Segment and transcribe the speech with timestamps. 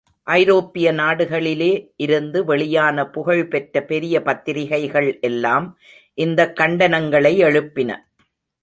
[0.23, 1.93] ஐரோப்பிய நாடுகளிலே
[1.95, 5.77] இருந்து வெளியான புகழ் பெற்ற பெரிய பத்திரிகைகள் எல்லாம்
[6.13, 7.95] இந்தக் கண்டனங்களை எழுப்பின.